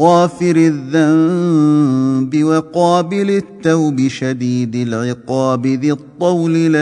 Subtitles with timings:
[0.00, 6.80] غافر الذنب وقابل التوب شديد العقاب ذي الطول لا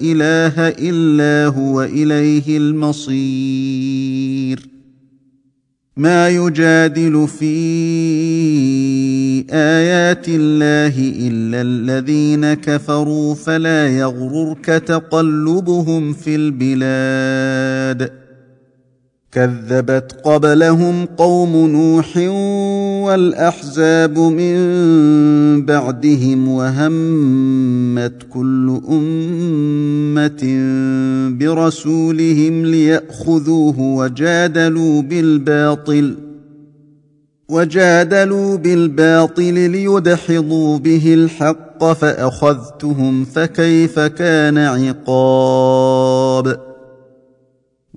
[0.00, 3.96] إله إلا هو إليه المصير.
[5.96, 7.56] ما يجادل في
[9.50, 10.94] آيات الله
[11.28, 18.25] إلا الذين كفروا فلا يغررك تقلبهم في البلاد.
[19.36, 22.16] كذبت قبلهم قوم نوح
[23.06, 24.56] والأحزاب من
[25.66, 30.42] بعدهم وهمت كل أمة
[31.38, 36.14] برسولهم ليأخذوه وجادلوا بالباطل
[37.48, 46.65] وجادلوا بالباطل ليدحضوا به الحق فأخذتهم فكيف كان عقاب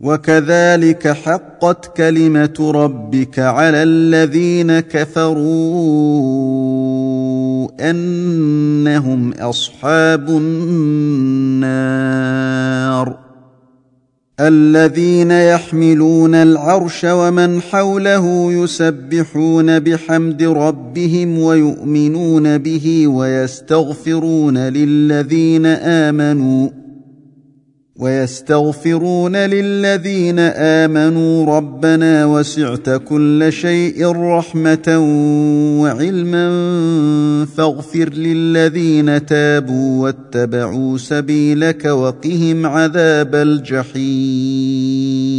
[0.01, 5.39] وكذلك حقت كلمة ربك على الذين كفروا
[7.89, 11.89] أنهم أصحاب النار
[14.39, 26.69] الذين يحملون العرش ومن حوله يسبحون بحمد ربهم ويؤمنون به ويستغفرون للذين آمنوا
[27.99, 34.97] ويستغفرون للذين آمنوا ربنا وسعت كل شيء رحمة
[35.81, 36.49] وعلما
[37.57, 45.38] فاغفر للذين تابوا واتبعوا سبيلك وقهم عذاب الجحيم.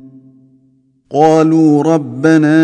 [1.13, 2.61] قالوا ربنا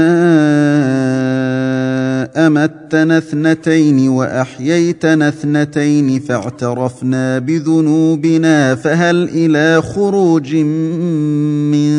[2.48, 11.96] أمتنا اثنتين وأحييتنا اثنتين فاعترفنا بذنوبنا فهل إلى خروج من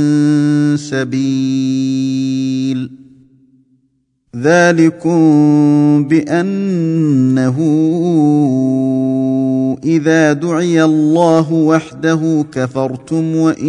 [0.76, 2.18] سبيل؟
[4.36, 5.18] ذلكم
[6.08, 7.58] بأنه
[9.84, 13.66] إذا دعي الله وحده كفرتم وإن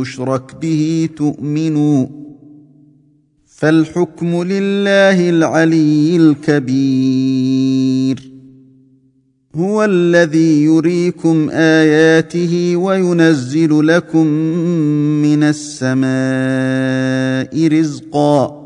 [0.00, 2.06] يشرك به تؤمنوا
[3.46, 7.56] فالحكم لله العلي الكبير
[9.56, 14.26] هو الذي يريكم آياته وينزل لكم
[15.22, 16.08] من السماء
[17.68, 18.65] رزقا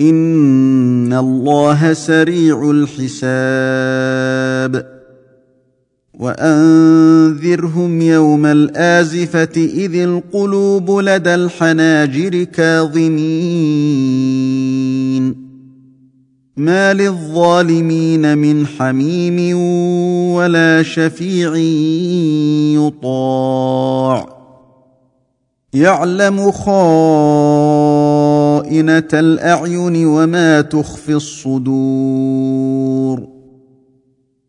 [0.00, 4.16] ان الله سريع الحساب
[6.14, 13.76] وانذرهم يوم الازفه اذ القلوب لدى الحناجر كاظمين
[16.56, 19.56] ما للظالمين من حميم
[20.36, 21.56] ولا شفيع
[22.86, 24.36] يطاع
[25.74, 26.50] يعلم
[28.66, 32.56] خائنه الاعين وما تخفي الصدور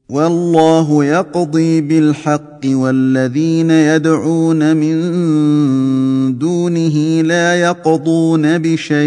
[0.10, 4.98] والله يقضي بالحق والذين يدعون من
[6.38, 8.98] دونه لا يقضون بشيء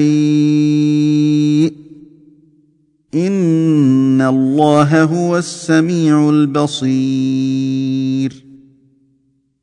[3.15, 7.90] ان الله هو السميع البصير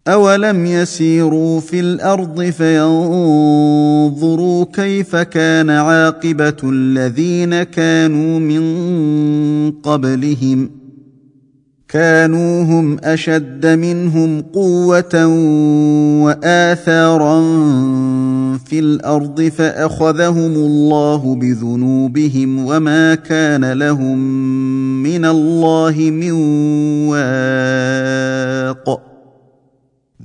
[0.07, 3.05] اولم يسيروا في الأرض فينظروا
[4.73, 10.69] كيف كان عاقبه الذين كانوا من قبلهم
[11.87, 15.25] كانوا هم اشد منهم قوه
[16.23, 17.41] واثارا
[18.65, 24.17] في الأرض فاخذهم الله بذنوبهم وما كان لهم
[25.03, 26.31] من الله من
[27.07, 29.06] واق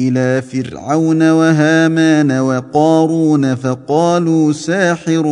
[0.00, 5.22] إلى فرعون وهامان وقارون فقالوا ساحر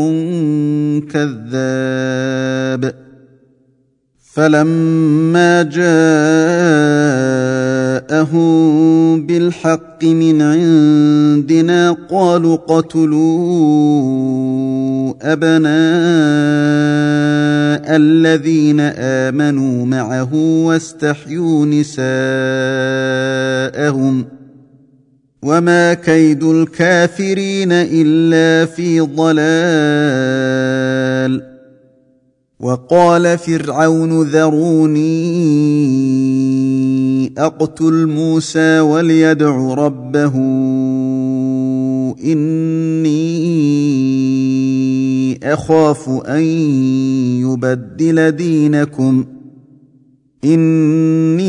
[1.13, 2.95] كذاب.
[4.35, 5.89] فلما جاءهم
[9.27, 13.19] بالحق من عندنا قالوا قتلوا
[15.23, 15.69] أبناء
[17.97, 21.99] الذين آمنوا معه واستحيوا نساءهم
[24.23, 24.25] ۖ.
[25.49, 29.39] وما كيد الكافرين الا في ضلال
[32.61, 35.09] وقال فرعون ذروني
[37.39, 40.35] اقتل موسى وليدع ربه
[42.25, 42.99] اني
[45.53, 46.43] اخاف ان
[47.41, 49.25] يبدل دينكم
[50.45, 51.49] اني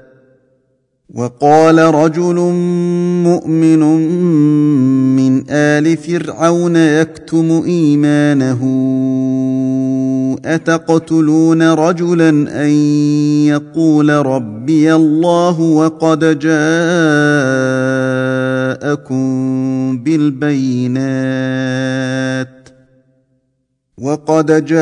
[1.15, 2.35] وقال رجل
[3.23, 3.79] مؤمن
[5.15, 8.61] من آل فرعون يكتم إيمانه
[10.45, 12.29] أتقتلون رجلا
[12.65, 12.69] أن
[13.47, 16.61] يقول ربي الله وقد جاءكم
[20.03, 21.51] بالبينات؟
[24.01, 24.81] وقد جاءكم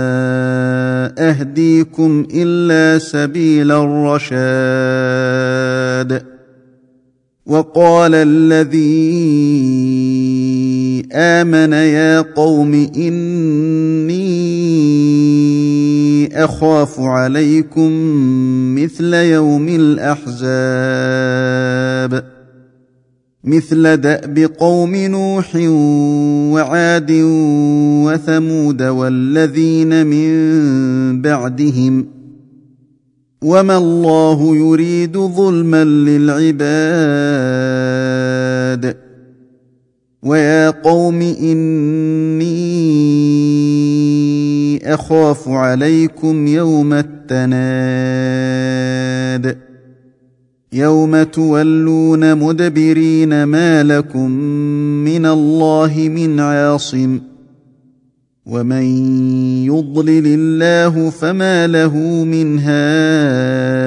[1.21, 4.31] أهديكم إلا سبيل الرشاد.
[7.45, 9.11] وقال الذي
[11.13, 14.31] آمن يا قوم إني
[16.43, 17.91] أخاف عليكم
[18.75, 20.41] مثل يوم الأحزاب.
[23.43, 25.55] مثل دأب قوم نوح
[26.53, 27.11] وعاد
[28.05, 32.05] وثمود والذين من بعدهم
[33.41, 36.61] وما الله يريد ظلما للعباد
[40.23, 42.51] ويا قوم إني
[44.93, 48.11] أخاف عليكم يوم التناد
[50.73, 54.31] يوم تولون مدبرين ما لكم
[55.03, 57.19] من الله من عاصم
[58.45, 58.83] ومن
[59.65, 63.81] يضلل الله فما له من هاد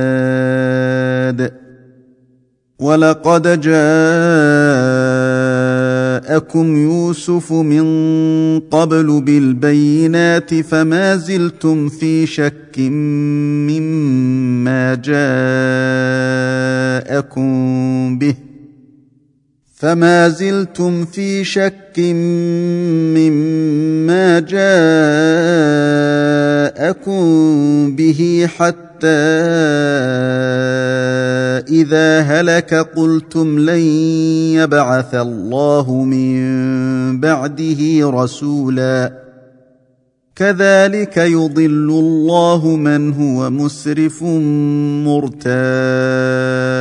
[2.79, 3.77] ولقد جاءكم
[6.77, 7.85] يوسف من
[8.61, 12.79] قبل بالبينات فما زلتم في شك
[13.69, 16.54] مما جاءكم
[18.19, 18.35] به
[19.75, 21.99] فما زلتم في شك
[23.19, 24.41] مما
[26.81, 27.17] جاءكم
[27.97, 29.07] به حتى
[31.69, 33.81] اذا هلك قلتم لن
[34.57, 39.25] يبعث الله من بعده رسولا
[40.37, 44.23] كذلك يضل الله من هو مسرف
[45.05, 46.64] مرتاب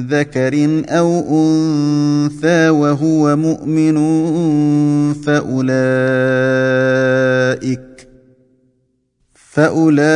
[0.00, 3.96] ذكر أو أنثى وهو مؤمن
[5.12, 5.76] فأولئك
[9.34, 10.14] فأولئك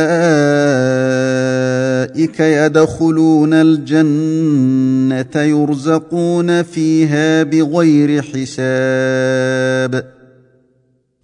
[2.39, 10.03] يدخلون الجنة يرزقون فيها بغير حساب.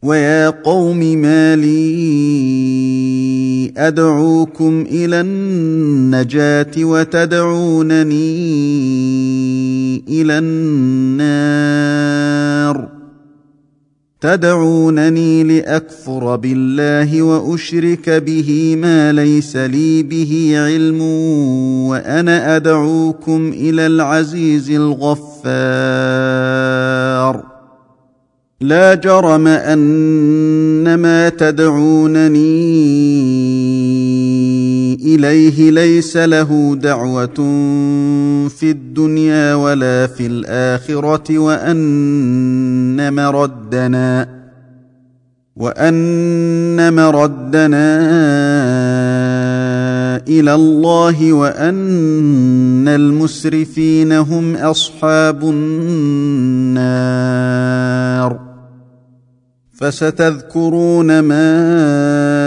[0.04, 3.37] ويا قوم ما لي
[3.78, 8.18] أدعوكم إلى النجاة وتدعونني
[10.08, 12.08] إلى النار.
[14.22, 21.02] تدعونني لأكفر بالله وأشرك به ما ليس لي به علم
[21.88, 25.98] وأنا أدعوكم إلى العزيز الغفار.
[28.62, 32.38] لا جرم أن ما تدعونني
[35.02, 37.36] إليه ليس له دعوة
[38.48, 44.38] في الدنيا ولا في الآخرة وأن مردنا
[45.56, 47.98] وأن مردنا
[50.28, 56.78] إلى الله وأن المسرفين هم أصحاب النار.
[59.74, 62.47] فستذكرون ما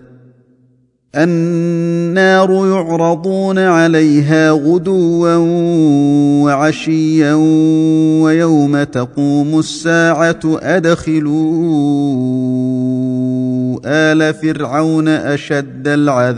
[1.15, 5.35] النار يعرضون عليها غدوا
[6.43, 7.33] وعشيا
[8.23, 11.31] ويوم تقوم الساعة أدخلوا
[13.85, 16.31] آل فرعون أشد العذاب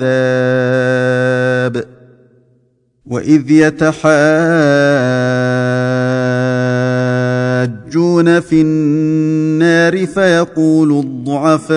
[3.06, 4.00] وإذ يتحاجون
[8.40, 11.74] في النار فيقول الضعفاء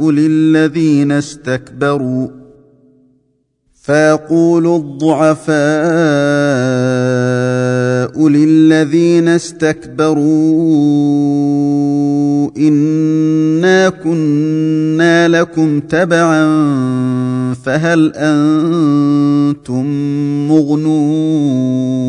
[0.00, 2.28] للذين استكبروا
[3.82, 5.58] فيقول الضعفاء
[8.28, 10.18] للذين استكبروا
[12.58, 16.44] انا كنا لكم تبعا
[17.54, 19.86] فهل أنتم
[20.48, 22.08] مغنون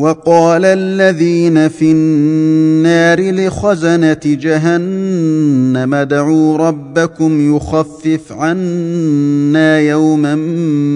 [0.00, 10.34] وقال الذين في النار لخزنة جهنم ادعوا ربكم يخفف عنا يوما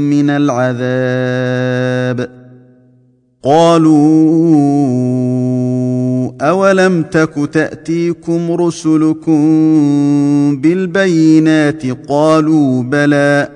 [0.09, 2.29] من العذاب.
[3.43, 3.95] قالوا
[6.41, 9.41] أولم تك تأتيكم رسلكم
[10.61, 13.49] بالبينات؟ قالوا بلى.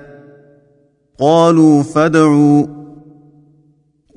[1.19, 2.78] قالوا فادعوا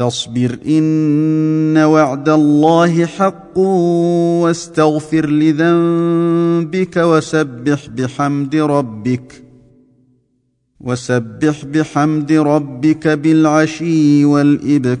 [0.00, 3.58] فاصبر إن وعد الله حق
[4.42, 9.42] واستغفر لذنبك وسبح بحمد ربك
[10.80, 15.00] وسبح بحمد ربك بالعشي والإبكار.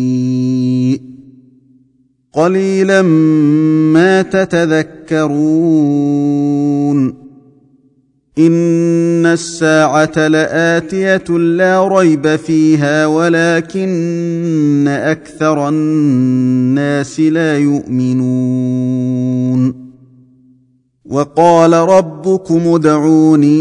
[2.33, 3.01] قليلا
[3.91, 5.31] ما تتذكرون.
[8.39, 19.11] إن الساعة لآتية لا ريب فيها ولكن أكثر الناس لا يؤمنون.
[21.05, 23.51] وقال ربكم ادعوني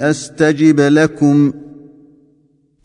[0.00, 1.52] أستجب لكم.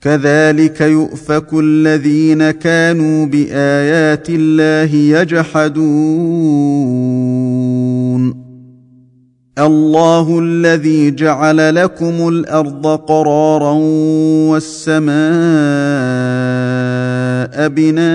[0.00, 5.78] كذلك يؤفك الذين كانوا بآيات الله يجحدون.
[9.58, 13.72] الله الذي جعل لكم الأرض قرارا
[14.50, 15.18] والسماء
[17.68, 18.08] بناء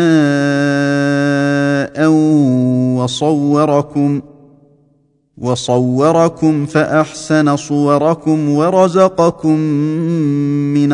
[2.97, 4.21] وصوركم
[5.37, 9.59] وصوركم فأحسن صوركم ورزقكم
[10.73, 10.93] من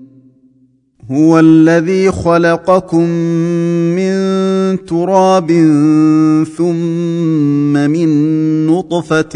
[1.11, 3.09] هو الذي خلقكم
[3.95, 4.15] من
[4.85, 5.51] تراب
[6.57, 8.07] ثم من
[8.67, 9.33] نطفة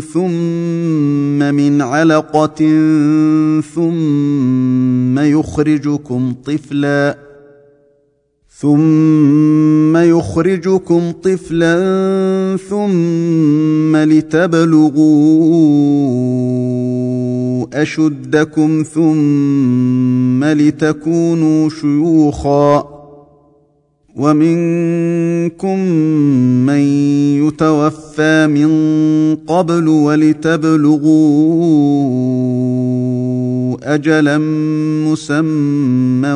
[0.00, 2.58] ثم من علقة
[3.74, 7.31] ثم يخرجكم طفلا
[8.62, 11.76] ثم يخرجكم طفلا
[12.70, 15.42] ثم لتبلغوا
[17.82, 22.91] اشدكم ثم لتكونوا شيوخا
[24.16, 25.78] ومنكم
[26.66, 26.80] من
[27.46, 28.70] يتوفى من
[29.46, 31.12] قبل ولتبلغوا
[33.94, 34.38] أجلا
[35.08, 36.32] مسمى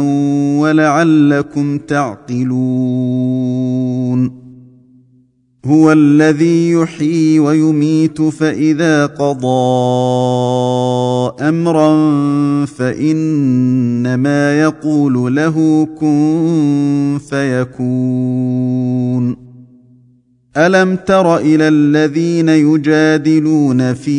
[0.60, 2.46] ولعلكم تعقلون
[5.66, 9.46] هو الذي يحيي ويميت فإذا قضى
[11.48, 11.96] أمرا
[12.66, 18.66] فإنما يقول له كن فيكون.
[20.56, 24.16] ألم تر إلى الذين يجادلون في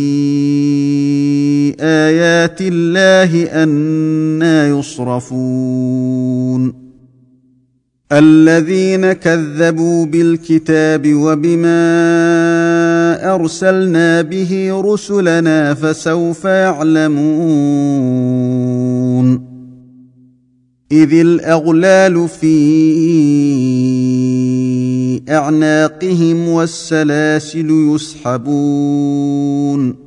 [1.79, 6.07] آيات الله أنا يصرفون؟
[8.11, 11.75] الذين كذبوا بالكتاب وبما
[13.35, 17.27] أرسلنا به رسلنا فسوف يعلمون.
[20.91, 22.57] إذ الأغلال في
[25.29, 30.06] أعناقهم والسلاسل يسحبون.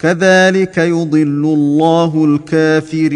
[0.00, 3.10] كذلك يضل الله الكافرين.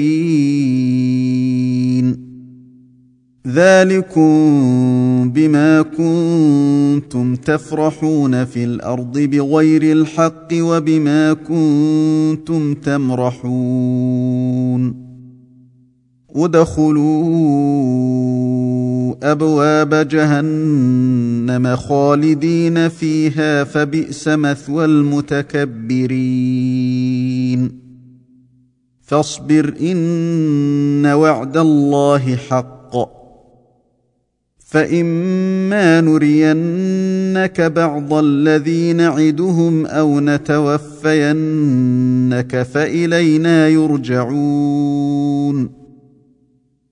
[3.47, 14.25] ذلكم بما كنتم تفرحون في الأرض بغير الحق وبما كنتم تمرحون.
[16.37, 17.25] ادخلوا
[19.23, 26.21] أبواب جهنم خالدين فيها فبئس مثوى المتكبرين.
[29.03, 32.95] فاصبر إن وعد الله حق.
[34.59, 45.84] فإما نرينك بعض الذي نعدهم أو نتوفينك فإلينا يرجعون.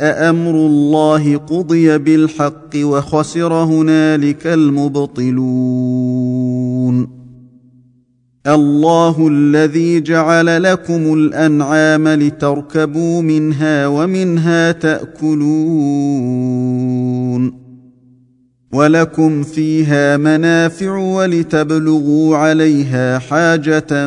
[0.00, 6.14] أمر الله قضي بالحق وخسر هنالك المبطلون
[8.46, 16.34] الله الذي جعل لكم الانعام لتركبوا منها ومنها تاكلون
[18.74, 24.06] ولكم فيها منافع ولتبلغوا عليها حاجة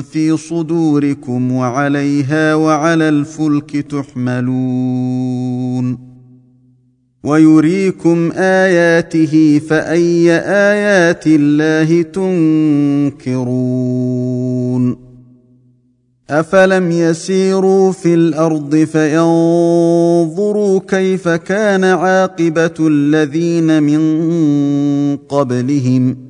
[0.00, 4.90] في صدوركم وعليها وعلى الفلك تحملون.
[7.24, 12.02] ويريكم آياته فأي آيات الله
[13.22, 13.50] تنكرون.
[16.30, 24.00] افلم يسيروا في الأرض فينظروا كيف كان عاقبه الذين من
[25.16, 26.29] قبلهم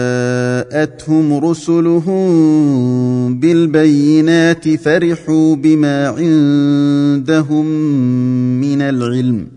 [0.71, 7.65] جاءتهم رسلهم بالبينات فرحوا بما عندهم
[8.61, 9.47] من العلم.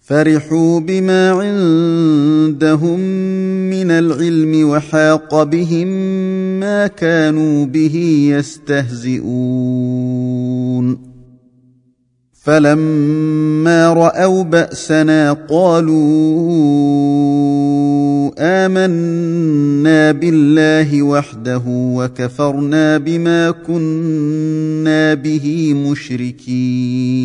[0.00, 3.00] فرحوا بما عندهم
[3.70, 5.86] من العلم وحاق بهم
[6.60, 9.54] ما كانوا به يستهزئون.
[12.32, 16.04] فلما رأوا بأسنا قالوا
[18.38, 27.24] آمنا بالله وحده وكفرنا بما كنا به مشركين.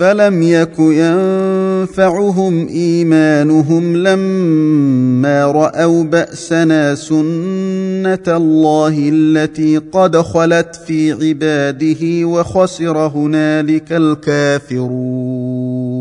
[0.00, 12.98] فلم يك ينفعهم إيمانهم لما رأوا بأسنا سنة الله التي قد خلت في عباده وخسر
[12.98, 15.99] هنالك الكافرون.